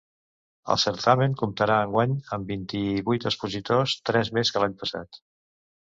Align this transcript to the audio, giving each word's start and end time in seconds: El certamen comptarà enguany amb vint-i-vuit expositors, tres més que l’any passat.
El 0.75 0.79
certamen 0.83 1.35
comptarà 1.41 1.77
enguany 1.89 2.17
amb 2.39 2.51
vint-i-vuit 2.55 3.31
expositors, 3.33 3.97
tres 4.13 4.37
més 4.39 4.57
que 4.57 4.65
l’any 4.65 4.79
passat. 4.85 5.27